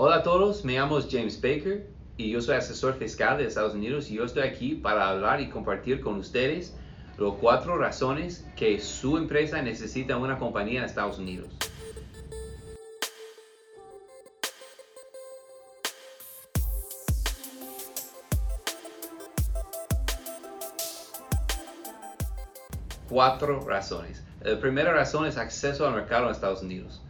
[0.00, 1.84] Hola a todos, me llamo James Baker
[2.16, 5.50] y yo soy asesor fiscal de Estados Unidos y yo estoy aquí para hablar y
[5.50, 6.76] compartir con ustedes
[7.16, 11.48] las cuatro razones que su empresa necesita una compañía en Estados Unidos.
[23.08, 24.22] Cuatro razones.
[24.42, 27.02] La primera razón es acceso al mercado en Estados Unidos.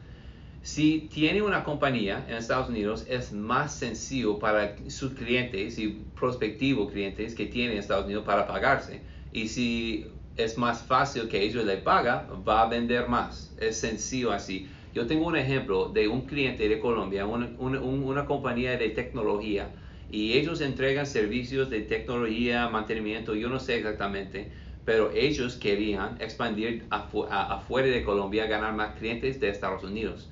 [0.70, 6.92] Si tiene una compañía en Estados Unidos, es más sencillo para sus clientes y prospectivos
[6.92, 9.00] clientes que tienen en Estados Unidos para pagarse.
[9.32, 13.56] Y si es más fácil que ellos le paguen, va a vender más.
[13.58, 14.68] Es sencillo así.
[14.92, 19.70] Yo tengo un ejemplo de un cliente de Colombia, una, una compañía de tecnología,
[20.10, 24.52] y ellos entregan servicios de tecnología, mantenimiento, yo no sé exactamente,
[24.84, 30.30] pero ellos querían expandir afuera de Colombia, ganar más clientes de Estados Unidos.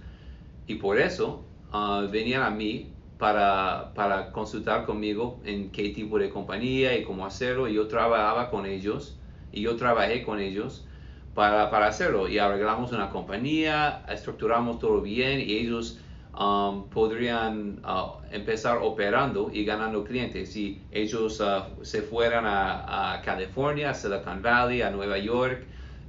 [0.66, 6.30] Y por eso ah, venían a mí para, para, consultar conmigo en qué tipo de
[6.30, 7.68] compañía y cómo hacerlo.
[7.68, 9.18] Y yo trabajaba con ellos
[9.52, 10.87] y yo trabajé con ellos
[11.35, 12.29] para, para hacerlo.
[12.29, 16.01] Y arreglamos una compañía, estructuramos todo bien y ellos
[16.38, 20.52] Um, podrían uh, empezar operando y ganando clientes.
[20.52, 25.65] Si ellos uh, se fueran a, California, a Silicon Valley, a Nueva York,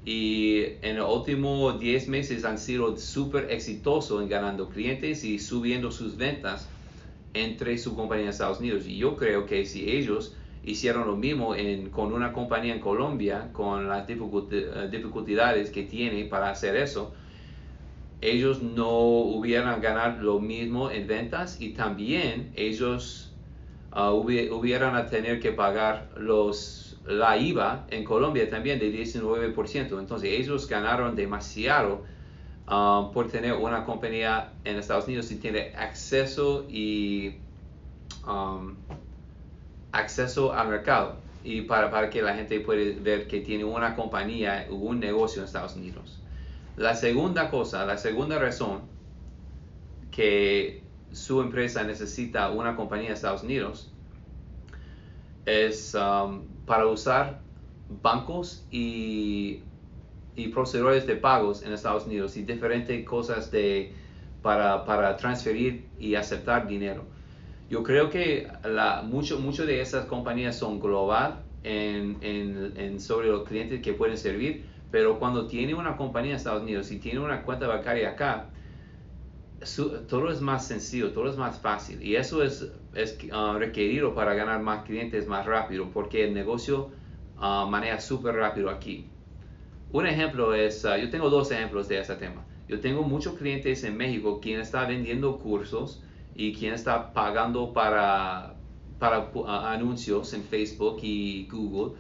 [0.08, 5.92] y en los últimos 10 meses han sido súper exitosos en ganando clientes y subiendo
[5.92, 6.70] sus ventas
[7.34, 8.88] entre su compañía en Estados Unidos.
[8.88, 11.54] Y yo creo que si ellos hicieron lo mismo
[11.92, 17.12] con una compañía en Colombia, con las dificultades que tiene para hacer eso,
[18.22, 23.34] ellos no hubieran ganado lo mismo en ventas y también ellos
[23.94, 30.00] uh, hubieran a tener que pagar los, la IVA en Colombia también de 19%.
[30.00, 32.04] Entonces ellos ganaron demasiado
[32.68, 37.38] uh, por tener una compañía en Estados Unidos y tiene acceso y
[38.28, 38.76] um,
[39.92, 44.67] acceso al mercado y para, para que la gente pueda ver que tiene una compañía,
[44.70, 46.20] un negocio en Estados Unidos.
[46.76, 48.82] La segunda cosa, la segunda razón
[50.12, 53.90] que su empresa necesita una compañía en Estados Unidos
[55.46, 57.39] es um, para usar
[58.04, 59.61] bancos y,
[60.36, 63.94] y, procedores de pagos en Estados Unidos y diferentes cosas de,
[64.44, 67.05] para, para transferir y aceptar dinero.
[67.70, 68.48] Yo creo que
[69.05, 74.17] muchas mucho de esas compañías son global en, en, en sobre los clientes que pueden
[74.17, 78.49] servir, pero cuando tiene una compañía en Estados Unidos y tiene una cuenta bancaria acá,
[79.76, 82.02] todo es más sencillo, todo es más fácil.
[82.02, 86.89] Y eso es, es uh, requerido para ganar más clientes más rápido, porque el negocio
[87.38, 89.08] uh, maneja súper rápido aquí.
[89.92, 92.45] Un ejemplo es, uh, yo tengo dos ejemplos de ese tema.
[92.67, 96.04] Yo tengo muchos clientes en México quien está vendiendo cursos
[96.36, 98.55] y quien está pagando para,
[98.99, 99.30] para
[99.72, 101.94] anuncios en Facebook y Google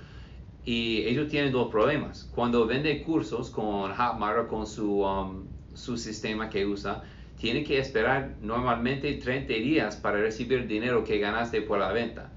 [0.67, 2.29] y ellos tienen dos problemas.
[2.35, 7.03] Cuando vende cursos con Hotmart o con su, um, su sistema que usa,
[7.39, 12.31] tiene que esperar normalmente 30 días para recibir el dinero que ganaste por la venta.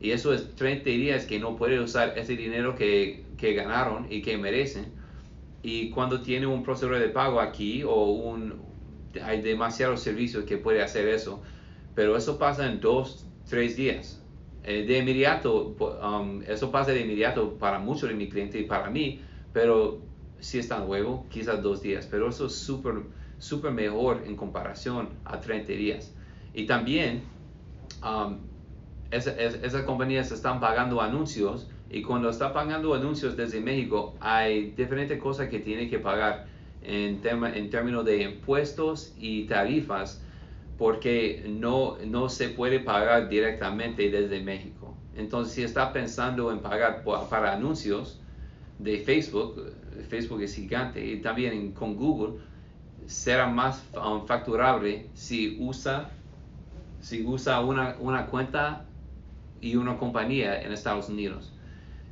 [0.00, 4.22] Y eso es 30 días que no puede usar ese dinero que, que ganaron y
[4.22, 4.86] que merecen.
[5.62, 8.54] Y cuando tiene un procesador de pago aquí o un,
[9.22, 11.42] hay demasiados servicios que puede hacer eso,
[11.94, 14.22] pero eso pasa en dos, tres días.
[14.64, 18.90] Eh, de inmediato, um, eso pasa de inmediato para muchos de mis clientes y para
[18.90, 19.20] mí,
[19.52, 20.00] pero
[20.38, 22.94] si está nuevo, quizás dos días, pero eso es súper
[23.40, 26.14] super mejor en comparación a 30 días.
[26.54, 27.22] Y también
[28.04, 28.38] um,
[29.10, 35.48] esas compañías están pagando anuncios y cuando está pagando anuncios desde México hay diferentes cosas
[35.48, 36.46] que tiene que pagar
[36.82, 40.22] en, tema, en términos de impuestos y tarifas
[40.78, 44.96] porque no, no se puede pagar directamente desde México.
[45.16, 48.20] Entonces, si está pensando en pagar para anuncios
[48.78, 49.74] de Facebook,
[50.08, 52.40] Facebook es gigante, y también con Google,
[53.06, 56.10] será más um, facturable si usa,
[57.00, 58.84] si usa una, una cuenta
[59.60, 61.52] y una compañía en Estados Unidos.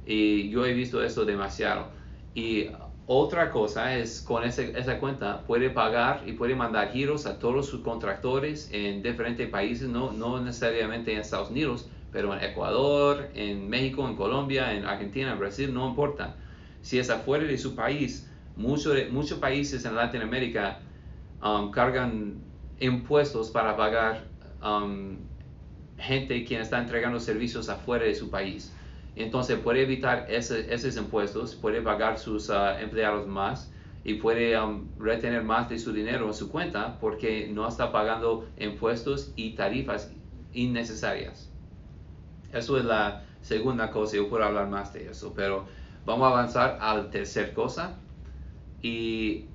[0.07, 1.89] Y yo he visto eso demasiado.
[2.35, 2.69] Y
[3.07, 7.81] otra cosa es con esa cuenta puede pagar y puede mandar giros a todos sus
[7.81, 14.07] contractores en diferentes países, no, no necesariamente en Estados Unidos, pero en Ecuador, en México,
[14.07, 16.37] en Colombia, en Argentina, en Brasil, no importa.
[16.83, 18.28] Si es afuera de su país,
[18.59, 20.81] muchos muchos países en Latinoamérica
[21.43, 22.43] um, cargan
[22.81, 24.25] impuestos para pagar
[24.63, 25.17] um,
[25.97, 28.75] gente quien está entregando servicios afuera de su país.
[29.17, 33.73] Entonces puede evitar esos impuestos, puede pagar sus ah, empleados más
[34.05, 38.49] y puede um, retener más de su dinero en su cuenta porque no está pagando
[38.59, 40.13] impuestos y tarifas
[40.53, 41.51] innecesarias.
[42.53, 45.67] Eso es la segunda cosa, yo puedo hablar más de eso, pero
[46.07, 47.99] vamos a avanzar a la tercera cosa
[48.83, 49.47] y...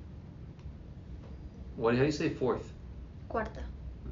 [1.76, 2.62] What do you say fourth?
[3.28, 3.60] Cuarta.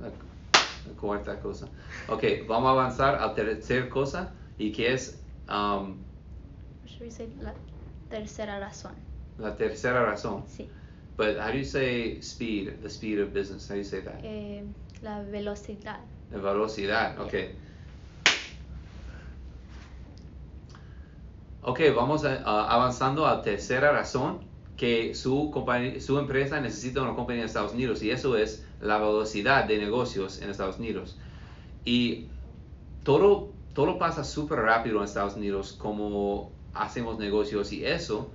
[0.01, 1.69] La, la cuarta cosa.
[2.09, 5.97] Ok, vamos a avanzar a la tercera cosa y que es um,
[6.87, 7.53] Should we say la
[8.11, 8.93] tercera razón?
[9.39, 10.45] la tercera razón.
[10.49, 10.69] Sí.
[11.17, 12.81] But how do you say speed?
[12.83, 13.69] The speed of business.
[13.69, 14.21] How do you say that?
[14.25, 14.63] Eh,
[15.03, 16.01] la velocidad.
[16.33, 17.19] La velocidad.
[17.21, 17.55] Okay.
[21.63, 24.41] Ok, vamos a- a- avanzando a tercera razón
[24.83, 25.53] que su,
[26.19, 30.51] empresa necesita una compañía en Estados Unidos y eso es la velocidad de negocios en
[30.51, 31.17] Estados Unidos.
[31.85, 32.27] Y
[33.05, 38.33] todo, todo pasa súper rápido en Estados Unidos como hacemos negocios y eso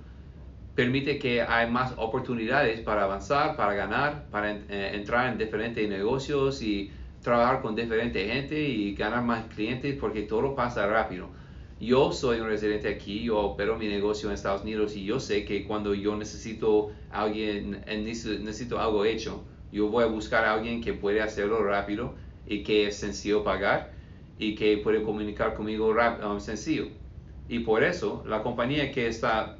[0.74, 6.62] permite que hay más oportunidades para avanzar, para ganar, para eh, entrar en diferentes negocios
[6.62, 6.90] y
[7.22, 11.28] trabajar con diferente gente y ganar más clientes porque todo pasa rápido.
[11.80, 15.44] Yo soy un residente aquí, yo opero mi negocio en Estados Unidos y yo sé
[15.44, 20.80] que cuando yo necesito alguien, eh, necesito, algo hecho, yo voy a buscar a alguien
[20.82, 22.16] que puede hacerlo rápido
[22.46, 23.92] y que es sencillo pagar
[24.38, 26.88] y que puede comunicar conmigo rap- um, sencillo.
[27.48, 29.58] Y por eso la compañía que está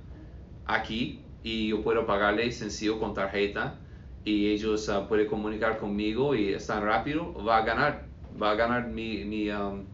[0.67, 3.81] aquí y yo puedo pagarle sencillo con tarjeta
[4.25, 8.09] y ellos ah, pueden comunicar conmigo y están rápido, va a ganar,
[8.41, 9.87] va a ganar mi, mi, um,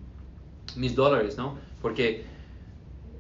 [0.77, 1.59] mis dólares, ¿no?
[1.85, 2.25] Porque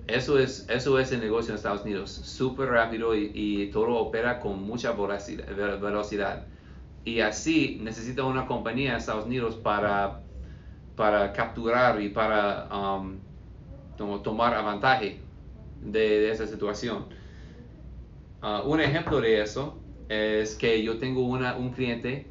[0.06, 4.62] eso es, eso es el negocio en Estados Unidos, súper rápido y, todo opera con
[4.62, 6.46] mucha velocidad, ve- velocidad.
[7.04, 10.22] Y así necesita una compañía en Estados Unidos para,
[10.96, 13.18] para capturar y para um,
[14.22, 15.20] tomar avantaje
[15.82, 17.04] de, esa situación.
[18.40, 19.78] Ah, un ejemplo de eso
[20.08, 22.26] es que yo tengo una, un cliente,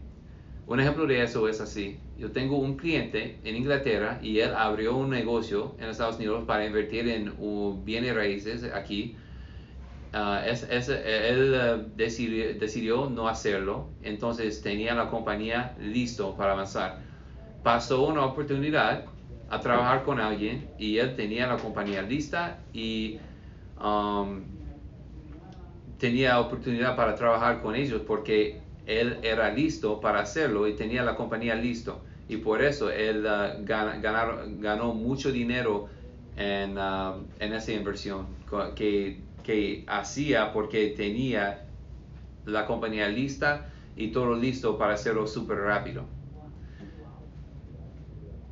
[0.65, 2.02] un ejemplo de eso es así.
[2.18, 6.65] Yo tengo un cliente en Inglaterra y él abrió un negocio en Estados Unidos para
[6.65, 7.33] invertir en
[7.83, 9.18] bienes raíces aquí.
[10.13, 17.00] Ah, él eh, decidió, decidió no hacerlo, entonces tenía la compañía listo para avanzar.
[17.63, 19.06] Pasó una oportunidad
[19.50, 23.19] a trabajar con alguien y él tenía la compañía lista y
[23.83, 24.44] um,
[25.98, 31.15] tenía oportunidad para trabajar con ellos porque él era listo para hacerlo y tenía la
[31.15, 34.01] compañía listo y por eso él ganar-
[34.59, 35.88] ganó mucho dinero
[36.35, 38.27] en, en esa inversión
[38.75, 39.24] que,
[39.88, 41.65] hacía porque tenía
[42.45, 46.06] la compañía lista y todo listo para hacerlo súper rápido.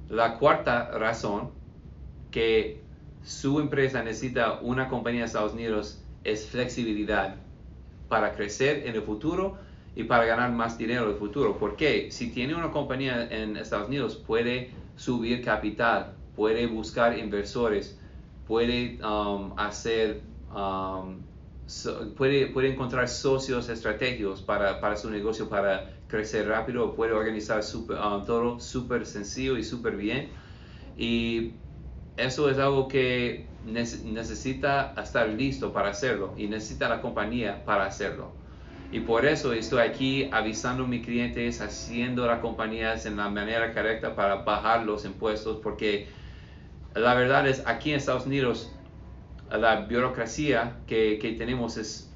[0.10, 1.52] La cuarta razón
[2.32, 2.84] que
[3.24, 7.36] su empresa necesita una compañía en Estados Unidos es flexibilidad
[8.10, 9.58] para crecer en el futuro
[9.96, 11.58] y para ganar más dinero en el futuro.
[11.58, 18.00] Porque si tiene una compañía en Estados Unidos puede subir capital, puede buscar inversores,
[18.46, 20.24] puede um, hacer,
[20.54, 21.24] um,
[21.66, 27.64] so- puede, puede encontrar socios estratégicos para, para su negocio para crecer rápido, puede organizar
[27.64, 30.32] super- um, todo súper sencillo y súper bien.
[30.96, 31.62] Y
[32.18, 37.86] eso es algo que nece- necesita estar listo para hacerlo y necesita la compañía para
[37.86, 38.41] hacerlo.
[38.92, 43.74] Y por eso estoy aquí avisando a mis clientes, haciendo las compañías en la manera
[43.74, 46.08] correcta para bajar los impuestos, porque
[46.94, 48.72] la verdad es aquí en Estados Unidos
[49.50, 52.14] la burocracia que, que tenemos es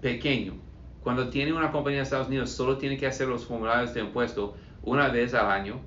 [0.00, 0.54] pequeño.
[1.02, 4.56] Cuando tiene una compañía en Estados Unidos, solo tiene que hacer los formularios de impuesto
[4.82, 5.80] una vez al año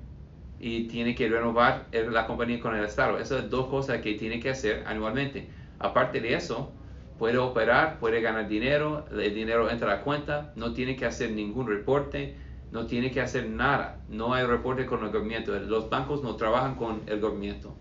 [0.58, 3.18] y tiene que renovar la compañía con el Estado.
[3.18, 5.48] Esas dos cosas que tiene que hacer anualmente.
[5.78, 6.72] Aparte de eso,
[7.18, 11.30] puede operar, puede ganar dinero, el dinero entra a la cuenta, no tiene que hacer
[11.30, 12.36] ningún reporte,
[12.72, 14.00] no tiene que hacer nada.
[14.08, 15.54] No hay reporte con el gobierno.
[15.60, 17.74] Los bancos no trabajan con el gobierno.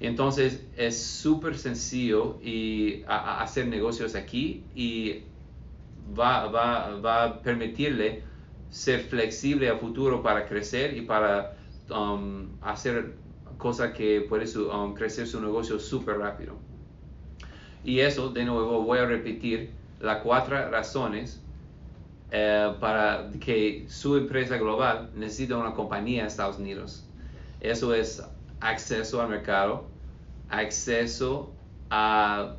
[0.00, 5.22] Entonces es súper sencillo y hacer negocios aquí y
[6.18, 8.24] va, va, va a permitirle
[8.68, 11.54] ser flexible a futuro para crecer y para
[11.90, 13.14] um, hacer
[13.58, 16.71] cosas que puede um, crecer su negocio súper rápido.
[17.84, 19.70] Y eso, de nuevo, voy a repetir
[20.00, 21.40] las cuatro razones
[22.30, 27.04] eh, para que su empresa global necesita una compañía en Estados Unidos.
[27.60, 28.22] Eso es
[28.60, 29.84] acceso al mercado,
[30.48, 31.52] acceso
[31.90, 32.54] a,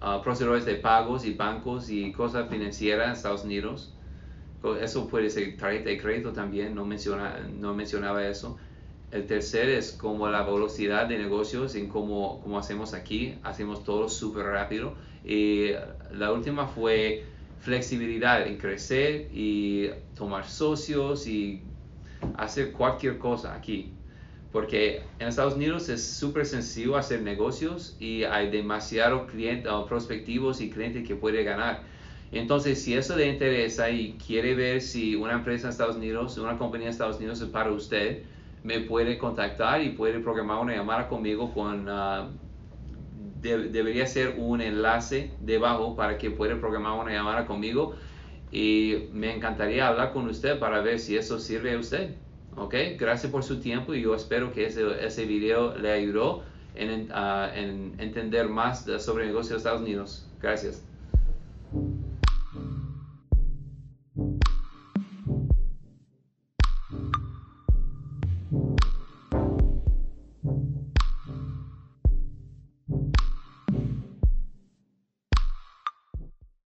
[0.00, 3.94] a procesadores de pagos y bancos y cosas financieras en Estados Unidos.
[4.80, 8.58] Eso puede ser tarjeta de crédito también, no, menciona, no mencionaba eso.
[9.10, 14.08] El tercer es como la velocidad de negocios en cómo, cómo hacemos aquí, hacemos todo
[14.08, 14.94] súper rápido.
[15.24, 15.72] Y
[16.12, 17.24] la última fue
[17.60, 21.62] flexibilidad en crecer y tomar socios y
[22.36, 23.92] hacer cualquier cosa aquí.
[24.52, 30.70] Porque en Estados Unidos es súper sencillo hacer negocios y hay demasiados clientes, prospectivos y
[30.70, 31.82] clientes que puede ganar.
[32.32, 36.56] Entonces, si eso le interesa y quiere ver si una empresa en Estados Unidos, una
[36.58, 38.22] compañía en Estados Unidos es para usted,
[38.62, 41.88] me puede contactar y puede programar una llamada conmigo con...
[41.88, 42.28] Uh,
[43.42, 47.94] debería ser un enlace debajo para que pueda programar una llamada conmigo
[48.52, 52.16] y me encantaría hablar con usted para ver si eso sirve a usted.
[52.56, 52.74] ¿Ok?
[52.98, 56.42] Gracias por su tiempo y yo espero que ese, ese video le ayudó
[56.74, 57.10] en,
[57.54, 60.26] en entender más sobre negocios de Estados Unidos.
[60.42, 60.84] Gracias.